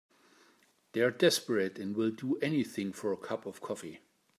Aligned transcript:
They're 0.93 1.11
desperate 1.11 1.77
and 1.77 1.95
will 1.95 2.09
do 2.09 2.37
anything 2.39 2.91
for 2.91 3.13
a 3.13 3.17
cup 3.17 3.45
of 3.45 3.61
coffee. 3.61 3.99